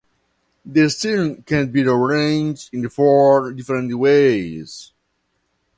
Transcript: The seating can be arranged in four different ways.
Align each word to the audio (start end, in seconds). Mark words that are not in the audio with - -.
The 0.65 0.89
seating 0.89 1.43
can 1.43 1.71
be 1.71 1.83
arranged 1.83 2.73
in 2.73 2.89
four 2.89 3.51
different 3.53 3.95
ways. 3.99 4.93